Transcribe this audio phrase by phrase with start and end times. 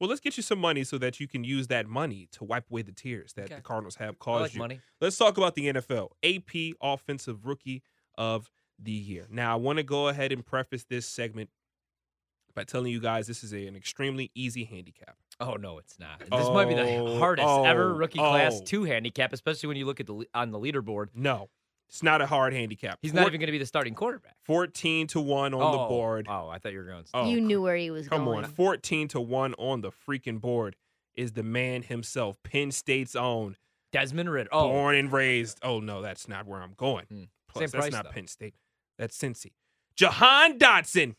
[0.00, 2.70] Well, let's get you some money so that you can use that money to wipe
[2.70, 3.56] away the tears that Okay.
[3.56, 4.58] the Cardinals have caused like you.
[4.58, 4.80] money.
[5.00, 6.08] Let's talk about the NFL.
[6.24, 7.82] AP Offensive Rookie
[8.16, 9.26] of the Year.
[9.30, 11.50] Now, I want to go ahead and preface this segment
[12.54, 15.16] by telling you guys this is a, an extremely easy handicap.
[15.38, 16.18] Oh no, it's not.
[16.20, 18.64] This might be the Oh, hardest ever oh, rookie class oh.
[18.66, 21.08] to handicap, especially when you look at the on the leaderboard.
[21.14, 21.48] No,
[21.90, 22.98] it's not a hard handicap.
[23.02, 25.78] He's Four- not even going to be the starting quarterback 14 to 1 on the
[25.78, 26.26] Oh, board.
[26.28, 27.04] Oh, I thought you were going.
[27.12, 28.20] Oh, you knew where he was going.
[28.20, 28.44] Come going.
[28.44, 30.76] on, 14 to 1 on the freaking board
[31.14, 33.56] is the man himself, Penn State's own,
[33.92, 34.48] Desmond Ridder.
[34.52, 35.58] Oh, born and raised.
[35.62, 37.06] Oh no, that's not where I'm going.
[37.06, 37.22] Hmm.
[37.48, 38.10] Plus, Same that's price, not though.
[38.12, 38.54] Penn State.
[38.96, 39.50] That's Cincy.
[39.96, 41.16] Jahan Dotson,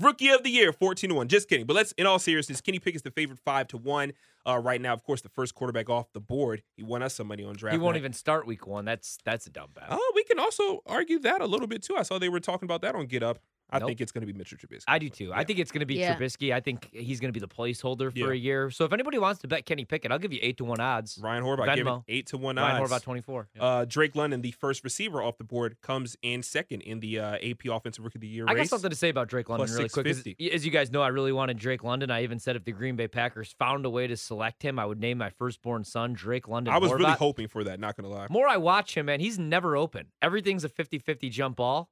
[0.00, 1.28] rookie of the year, 14 to 1.
[1.28, 1.66] Just kidding.
[1.66, 4.12] But let's in all seriousness, Kenny Pickett's the favorite 5 to 1
[4.48, 4.94] uh, right now.
[4.94, 6.62] Of course, the first quarterback off the board.
[6.76, 7.74] He won us some money on draft.
[7.74, 8.00] he won't night.
[8.00, 8.84] even start week one.
[8.84, 9.84] That's that's a dumb bet.
[9.90, 11.96] Oh, we can also argue that a little bit too.
[11.96, 13.38] I saw they were talking about that on Get Up.
[13.70, 13.88] I Nope.
[13.88, 14.84] think it's going to be Mitchell Trubisky.
[14.88, 15.30] I do too.
[15.34, 16.16] I think it's going to be Yeah.
[16.16, 16.54] Trubisky.
[16.54, 18.30] I think he's going to be the placeholder for Yeah.
[18.30, 18.70] a year.
[18.70, 21.18] So if anybody wants to bet Kenny Pickett, I'll give you eight to one odds.
[21.22, 22.72] Ryan Horvath gave it eight to one odds.
[22.72, 22.92] Ryan odds.
[22.92, 23.48] Horvath twenty four.
[23.60, 27.34] Uh, Drake London, the first receiver off the board, comes in second in the uh,
[27.42, 28.70] AP Offensive Rookie of the Year I got race.
[28.70, 30.06] something to say about Drake London Plus really quick.
[30.06, 30.50] 650.
[30.52, 32.10] As you guys know, I really wanted Drake London.
[32.10, 34.86] I even said if the Green Bay Packers found a way to select him, I
[34.86, 36.72] would name my firstborn son Drake London.
[36.72, 37.78] I was really hoping for that.
[37.80, 38.26] Not gonna lie.
[38.30, 40.06] More I watch him, man, he's never open.
[40.22, 41.90] Everything's a 50-50 jump ball.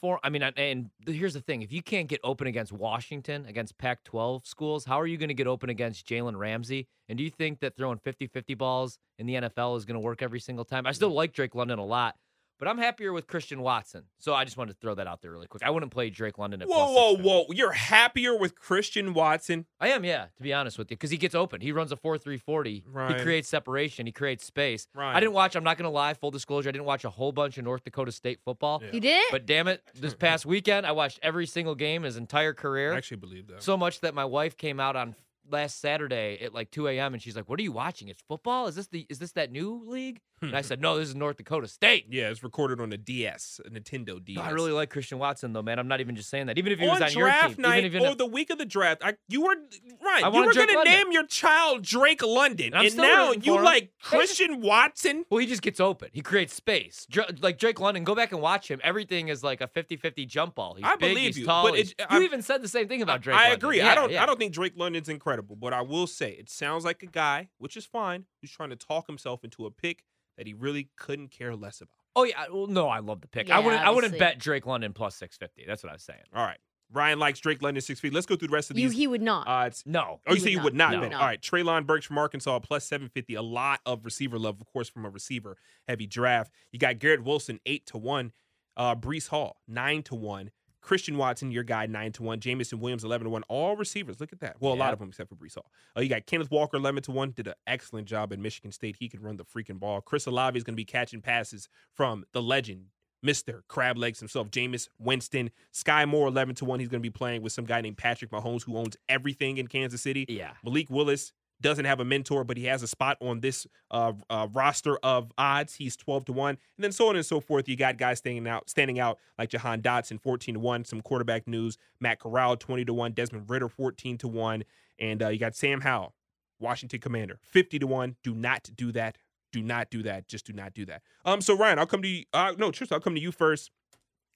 [0.00, 3.76] For I mean, and- here's the thing: if you can't get open against Washington, against
[3.78, 6.86] Pac-12 schools, how are you going to get open against Jalen Ramsey?
[7.08, 10.22] And do you think that throwing 50-50 balls in the NFL is going to work
[10.22, 10.86] every single time?
[10.86, 12.14] I still like Drake London a lot,
[12.58, 14.04] but I'm happier with Christian Watson.
[14.18, 15.62] So I just wanted to throw that out there really quick.
[15.64, 17.46] I wouldn't play Drake London at Whoa, plus whoa, whoa!
[17.50, 19.66] You're happier with Christian Watson?
[19.80, 21.60] I am, yeah, to be honest with you, because he gets open.
[21.60, 22.82] He runs a 4-3-40.
[22.86, 23.16] Right.
[23.16, 24.06] He creates separation.
[24.06, 24.86] He creates space.
[24.94, 25.14] Right.
[25.14, 25.56] I didn't watch.
[25.56, 26.14] I'm not going to lie.
[26.14, 28.82] Full disclosure, I didn't watch a whole bunch of North Dakota State football.
[28.82, 28.90] Yeah.
[28.92, 29.24] You did?
[29.30, 32.92] But damn it, this past weekend I watched every single game his entire career.
[32.94, 33.62] I actually believe that.
[33.62, 35.14] so much that my wife came out on
[35.50, 37.14] last Saturday at like 2 a.m.
[37.14, 38.08] and she's like, "What are you watching?
[38.08, 38.66] It's football?
[38.66, 40.46] Is this the is this that new league?" Hmm.
[40.46, 43.60] And I said, "No, this is North Dakota State." yeah, it's recorded on the DS,
[43.64, 44.36] a Nintendo DS.
[44.36, 45.78] No, I really like Christian Watson though, man.
[45.78, 46.58] I'm not even just saying that.
[46.58, 48.58] Even if he on was on your team, night even if or the week of
[48.58, 49.56] the draft, I, you were
[50.02, 50.22] right.
[50.24, 53.64] I You were going to name your child Drake London, I'm and now you him.
[53.64, 55.24] like just- Christian Watson.
[55.30, 56.10] Well, he just gets open.
[56.12, 57.06] He creates space.
[57.40, 58.80] Like Drake London, go back and watch him.
[58.84, 60.74] Everything is like a 50-50 jump ball.
[60.74, 61.68] He's I big, believe he's you, tall.
[61.70, 63.36] but it- you even said the same thing about Drake.
[63.36, 63.56] I London.
[63.58, 63.76] agree.
[63.78, 64.10] Yeah, I don't.
[64.12, 64.22] yeah.
[64.22, 67.48] I don't think Drake London's incredible, but I will say it sounds like a guy,
[67.58, 70.04] which is fine, who's trying to talk himself into a pick
[70.38, 71.92] that he really couldn't care less about.
[72.16, 72.46] Oh yeah.
[72.50, 73.50] Well, no, I love the pick.
[73.50, 73.82] I wouldn't.
[73.82, 75.64] I wouldn't bet Drake London plus six fifty.
[75.66, 76.22] That's what I was saying.
[76.34, 76.58] All right,
[76.92, 78.12] Ryan likes Drake London six feet.
[78.14, 79.46] Let's go through the rest of You, these he would not.
[79.46, 79.82] odds.
[79.86, 80.20] No.
[80.26, 80.64] Oh, you He say would you not.
[80.64, 80.90] would not.
[80.90, 81.10] He then.
[81.10, 83.34] would All Treylon Burks from Arkansas plus 750.
[83.34, 85.56] A lot of receiver love, of course, from a receiver
[85.86, 86.50] heavy draft.
[86.72, 88.32] You got Garrett Wilson, 8 to 1.
[88.76, 90.50] Uh, Breece Hall, 9 to 1.
[90.88, 92.40] Christian Watson, your guy, 9 to 1.
[92.40, 93.42] Jameson Williams, 11 to 1.
[93.50, 94.20] All receivers.
[94.20, 94.56] Look at that.
[94.58, 95.70] Well, a lot of them except for Breece Hall.
[95.94, 97.32] Uh, you got Kenneth Walker, 11 to 1.
[97.32, 98.96] Did an excellent job at Michigan State.
[98.98, 100.00] He could run the freaking ball.
[100.00, 102.86] Chris Olave is going to be catching passes from the legend.
[103.22, 103.60] Mr.
[103.68, 106.80] Crab Legs himself, Jameis Winston, Sky Moore, 11 to 1.
[106.80, 109.66] He's going to be playing with some guy named Patrick Mahomes, who owns everything in
[109.66, 110.24] Kansas City.
[110.26, 110.52] Yeah.
[110.64, 114.48] Malik Willis doesn't have a mentor, but he has a spot on this uh, uh,
[114.52, 115.74] roster of odds.
[115.74, 116.50] He's 12 to 1.
[116.50, 117.68] And then so on and so forth.
[117.68, 120.84] You got guys standing out, standing out like Jahan Dotson, 14 to 1.
[120.84, 121.78] Some quarterback news.
[122.00, 123.12] Matt Corral, 20 to 1.
[123.12, 124.64] Desmond Ridder, 14 to 1.
[125.00, 126.14] And uh, you got Sam Howell,
[126.60, 128.16] Washington Commander, 50 to 1.
[128.22, 129.18] Do not do that.
[129.52, 130.28] Do not do that.
[130.28, 131.02] Just do not do that.
[131.24, 132.24] Um, so Ryan, I'll come to you.
[132.32, 133.70] Uh, no, Tristan, I'll come to you first.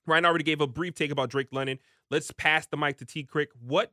[0.06, 1.78] Ryan already gave a brief take about Drake London.
[2.10, 3.50] Let's pass the mic to T Crick.
[3.60, 3.92] What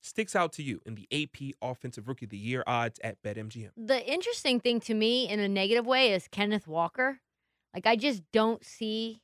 [0.00, 3.70] sticks out to you in the AP Offensive Rookie of the Year odds at BetMGM?
[3.76, 7.20] the interesting thing to me in a negative way is Kenneth Walker.
[7.74, 9.20] Like I just don't see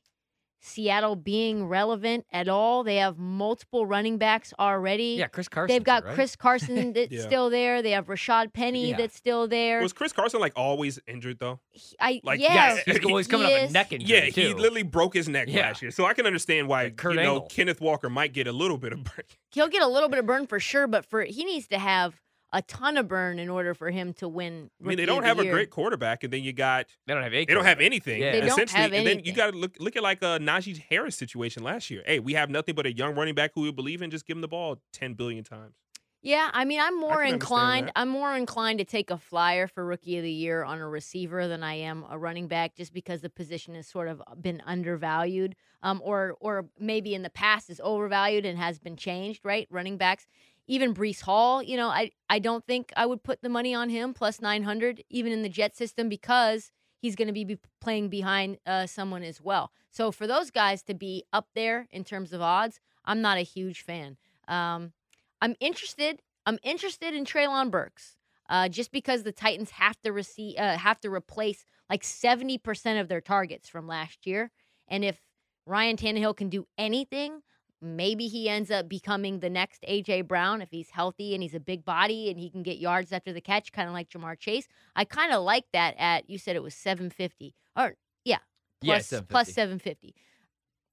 [0.65, 2.85] Seattle being relevant at all.
[2.85, 5.15] They have multiple running backs already.
[5.19, 5.27] Yeah.
[5.27, 5.75] Chris Carson.
[5.75, 6.15] They've got right?
[6.15, 7.21] Chris Carson that's Yeah.
[7.21, 7.81] still there.
[7.81, 8.97] They have Rashad Penny Yeah.
[8.97, 9.81] that's still there.
[9.81, 11.59] Was Chris Carson like always injured though?
[11.71, 13.69] He- I like, yeah, yes, He's, well, he's coming He up is.
[13.71, 15.61] a neck injury Yeah, he literally broke his neck Yeah.
[15.67, 15.91] last year.
[15.91, 18.77] So I can understand why Like Kurt you know Kenneth Walker might get a little
[18.77, 19.25] bit of burn.
[19.51, 22.21] he'll get a little bit of burn for sure, but for he needs to have
[22.53, 24.69] a ton of burn in order for him to win.
[24.81, 27.13] I mean, they don't of the have a great quarterback, and then you got they
[27.13, 28.21] don't have they don't have anything.
[28.21, 28.31] Yeah.
[28.31, 30.81] They don't essentially, have and then you got to look look at like a Najee
[30.89, 32.03] Harris situation last year.
[32.05, 34.11] Hey, we have nothing but a young running back who we believe in.
[34.11, 35.73] Just give him the ball ten billion times.
[36.21, 37.91] Yeah, I mean, I'm more inclined.
[37.97, 41.49] I'm more inclined to take a flyer for rookie of the year on a receiver
[41.49, 45.53] than I am a running back, just because the position has sort of been undervalued,
[45.81, 49.41] um, or or maybe in the past is overvalued and has been changed.
[49.43, 50.25] Right, running backs.
[50.67, 53.89] Even Breece Hall, you know, I I don't think I would put the money on
[53.89, 58.57] him plus 900, even in the jet system, because he's going to be playing behind
[58.65, 59.71] uh, someone as well.
[59.91, 63.41] So for those guys to be up there in terms of odds, I'm not a
[63.41, 64.17] huge fan.
[64.47, 64.93] Um,
[65.41, 66.21] I'm interested.
[66.45, 68.15] I'm interested in Treylon Burks.
[68.49, 73.07] Uh, just because the Titans have to receive, uh, have to replace like 70% of
[73.07, 74.51] their targets from last year.
[74.87, 75.19] And if
[75.65, 77.41] Ryan Tannehill can do anything,
[77.83, 81.59] maybe he ends up becoming the next AJ Brown if he's healthy and he's a
[81.59, 84.67] big body and he can get yards after the catch, kind of like Ja'Marr Chase.
[84.95, 87.95] I kind of like that at you said it was 750 or
[88.25, 88.37] yeah,
[88.81, 89.31] Yeah, plus, 750.
[89.31, 89.53] plus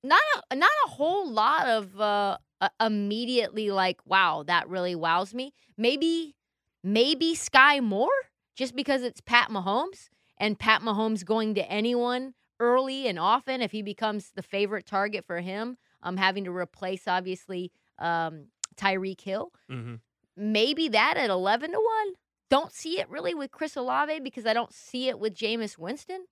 [0.03, 0.21] Not
[0.51, 5.53] a, not a whole lot of uh, uh, immediately like wow that really wows me.
[5.77, 6.35] Maybe
[6.83, 8.09] maybe Sky Moore
[8.57, 10.09] just because it's Pat Mahomes
[10.39, 15.25] and Pat Mahomes going to anyone early and often if he becomes the favorite target
[15.27, 19.53] for him, um, having to replace obviously um, Tyreek Hill.
[19.71, 19.97] Mm-hmm.
[20.37, 22.15] Maybe that at eleven to one.
[22.49, 26.25] Don't see it really with Chris Olave because I don't see it with Jameis Winston.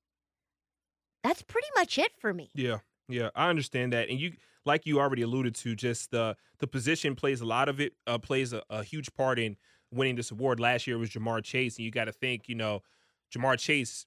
[1.22, 2.50] That's pretty much it for me.
[2.54, 2.78] Yeah,
[3.08, 4.32] yeah, I understand that, and you,
[4.64, 8.18] like you already alluded to, just the the position plays a lot of it uh,
[8.18, 9.56] plays a, a huge part in
[9.92, 10.58] winning this award.
[10.58, 12.82] Last year was Ja'Marr Chase, and you got to think, you know,
[13.34, 14.06] Ja'Marr Chase,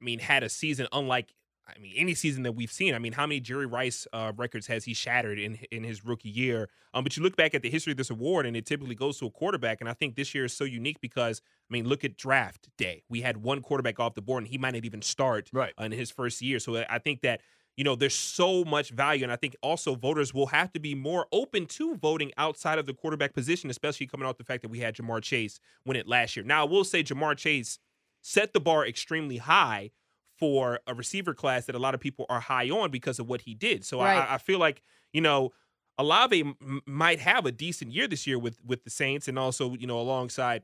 [0.00, 1.32] I mean, had a season unlike.
[1.74, 2.94] I mean, any season that we've seen.
[2.94, 6.30] I mean, how many Jerry Rice uh, records has he shattered in in his rookie
[6.30, 6.68] year?
[6.94, 9.18] Um, but you look back at the history of this award, and it typically goes
[9.18, 9.80] to a quarterback.
[9.80, 13.02] And I think this year is so unique because, I mean, look at draft day.
[13.08, 15.74] We had one quarterback off the board, and he might not even start Right.
[15.78, 16.58] in his first year.
[16.58, 17.42] So I think that
[17.76, 20.94] you know there's so much value, and I think also voters will have to be
[20.94, 24.68] more open to voting outside of the quarterback position, especially coming off the fact that
[24.68, 26.44] we had Ja'Marr Chase win it last year.
[26.44, 27.78] Now I will say Ja'Marr Chase
[28.20, 29.90] set the bar extremely high
[30.38, 33.42] for a receiver class that a lot of people are high on because of what
[33.42, 33.84] he did.
[33.84, 34.18] So Right.
[34.18, 34.82] I, I feel like
[35.12, 35.52] you know.
[36.00, 39.74] Olave m- might have a decent year this year with with the Saints, and also
[39.74, 40.62] you know alongside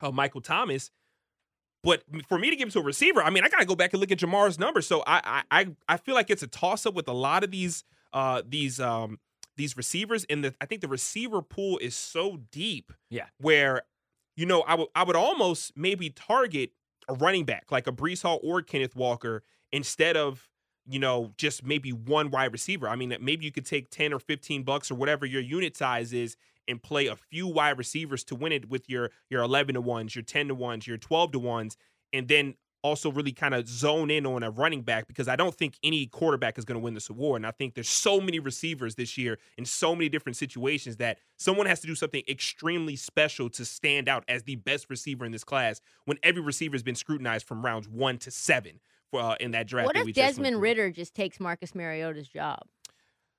[0.00, 0.90] uh, Michael Thomas.
[1.82, 3.92] But for me to give him to a receiver, I mean, I gotta go back
[3.92, 4.86] and look at Ja'Marr's numbers.
[4.86, 7.50] So I I I, I feel like it's a toss up with a lot of
[7.50, 7.84] these
[8.14, 9.18] uh these um
[9.58, 10.24] these receivers.
[10.30, 12.90] And the I think the receiver pool is so deep.
[13.10, 13.26] Yeah.
[13.36, 13.82] Where,
[14.34, 16.70] you know, I would I would almost maybe target
[17.08, 19.42] a running back like a Breece Hall or Kenneth Walker
[19.72, 20.48] instead of
[20.86, 22.88] you know just maybe one wide receiver.
[22.88, 26.12] I mean, maybe you could take ten or fifteen bucks or whatever your unit size
[26.12, 26.36] is
[26.66, 30.14] and play a few wide receivers to win it with your your 11 to ones,
[30.14, 31.76] your 10 to ones, your 12 to ones,
[32.12, 32.54] and then
[32.84, 36.06] also really kind of zone in on a running back because I don't think any
[36.06, 37.40] quarterback is going to win this award.
[37.40, 41.18] And I think there's so many receivers this year in so many different situations that
[41.38, 45.32] someone has to do something extremely special to stand out as the best receiver in
[45.32, 48.78] this class when every receiver has been scrutinized from rounds one to seven
[49.10, 49.86] for, uh, in that draft.
[49.86, 50.60] What that if Desmond.
[50.60, 52.60] Ridder just takes Marcus Mariota's job?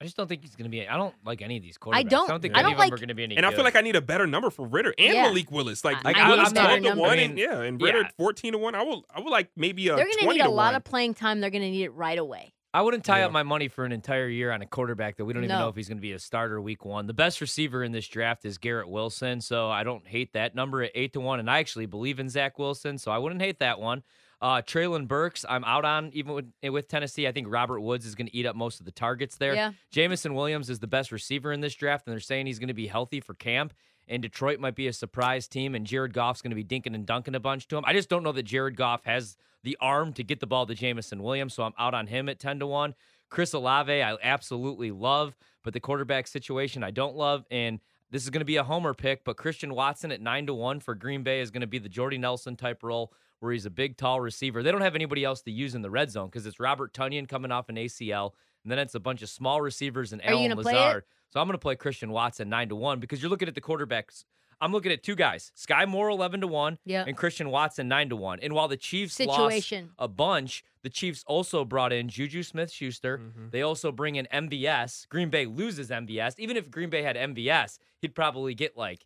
[0.01, 0.85] I just don't think he's going to be.
[0.87, 1.95] I don't like any of these quarterbacks.
[1.95, 3.23] I don't- I don't think I any don't of them like- are going to be
[3.23, 3.37] any.
[3.37, 5.23] And I feel like I need a better number for Ridder and Yeah.
[5.23, 5.85] Malik Willis.
[5.85, 7.87] Like, I- Malik I Willis need a better twelve to one, and yeah, and yeah.
[7.87, 8.75] Ridder fourteen to one.
[8.75, 10.65] I will, I would like maybe a They're going to twenty need a to lot
[10.73, 10.75] one.
[10.75, 11.39] of playing time.
[11.39, 12.51] They're going to need it right away.
[12.73, 13.27] I wouldn't tie Yeah.
[13.27, 15.69] up my money for an entire year on a quarterback that we don't even know
[15.69, 17.07] if he's going to be a starter week one.
[17.07, 20.83] The best receiver in this draft is Garrett Wilson, so I don't hate that number
[20.83, 21.39] at eight to one.
[21.39, 24.03] And I actually believe in Zach Wilson, so I wouldn't hate that one.
[24.41, 27.27] Uh, Treylon Burks, I'm out on even with, with Tennessee.
[27.27, 29.55] I think Robert Woods is going to eat up most of the targets there.
[29.55, 29.71] Yeah.
[29.91, 32.73] Jameson Williams is the best receiver in this draft, and they're saying he's going to
[32.73, 33.73] be healthy for camp.
[34.07, 37.05] And Detroit might be a surprise team, and Jared Goff's going to be dinking and
[37.05, 37.83] dunking a bunch to him.
[37.87, 40.75] I just don't know that Jared Goff has the arm to get the ball to
[40.75, 42.93] Jameson Williams, so I'm out on him at 10 to 1.
[43.29, 47.45] Chris Olave, I absolutely love, but the quarterback situation I don't love.
[47.49, 47.79] And
[48.11, 50.79] this is going to be a homer pick, but Christian Watson at 9 to 1
[50.81, 53.11] for Green Bay is going to be the Jordy Nelson type role
[53.45, 54.61] where he's a big, tall receiver.
[54.61, 57.29] They don't have anybody else to use in the red zone because it's Robert Tonyan
[57.29, 58.31] coming off an ACL,
[58.63, 60.75] and then it's a bunch of small receivers and Are Allen gonna play it?
[60.75, 61.03] Lazard.
[61.29, 63.61] So I'm going to play Christian Watson 9 to 1 because you're looking at the
[63.61, 64.23] quarterbacks.
[64.61, 67.03] I'm looking at two guys, Sky Moore 11 to 1 Yeah.
[67.05, 68.39] and Christian Watson 9 to 1.
[68.39, 73.17] And while the Chiefs lost a bunch, the Chiefs also brought in Juju Smith Schuster.
[73.17, 73.51] Mhm.
[73.51, 75.07] They also bring in MVS.
[75.09, 76.39] Green Bay loses MVS.
[76.39, 79.05] Even if Green Bay had MVS, he'd probably get like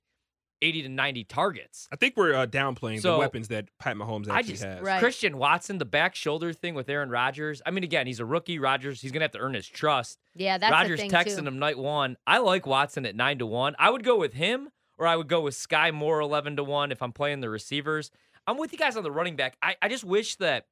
[0.61, 1.87] 80 to 90 targets.
[1.91, 4.81] I think we're uh, downplaying the weapons that Pat Mahomes I actually just- has.
[4.81, 4.99] Right.
[4.99, 7.61] Christian Watson, the back shoulder thing with Aaron Rodgers.
[7.65, 8.59] I mean, again, he's a rookie.
[8.59, 10.19] Rodgers, he's going to have to earn his trust.
[10.35, 11.47] Yeah, that's Rodgers the thing texting too.
[11.47, 12.17] him night one.
[12.27, 13.75] I like Watson at 9 to 1.
[13.79, 16.91] I would go with him or I would go with Sky Moore 11 to 1
[16.91, 18.11] if I'm playing the receivers.
[18.45, 19.55] I'm with you guys on the running back.
[19.61, 20.65] I, I just wish that.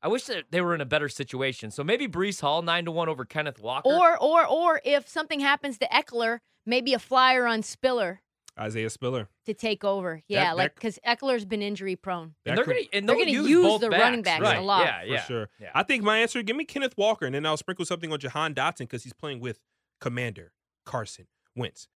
[0.00, 1.70] I wish that they were in a better situation.
[1.72, 3.88] So maybe Breece Hall nine to one over Kenneth Walker.
[3.88, 8.22] Or or or if something happens to Ekeler, maybe a flyer on Spiller
[8.58, 9.28] Isaiah Spiller.
[9.46, 10.22] to take over.
[10.26, 12.34] Yeah, That- like because Ekeler's been injury prone.
[12.44, 14.02] and they're gonna and they're they'll gonna use, use both the backs.
[14.02, 14.84] running backs a lot.
[14.86, 15.48] Yeah, for yeah, sure.
[15.60, 15.70] Yeah.
[15.74, 18.54] I think my answer, give me Kenneth Walker, and then I'll sprinkle something on Jahan
[18.54, 19.60] Dotson because he's playing with
[20.00, 20.52] Commander
[20.84, 21.86] Carson Wentz.